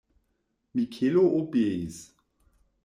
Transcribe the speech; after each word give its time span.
Mikelo 0.79 1.21
obeis. 1.41 2.01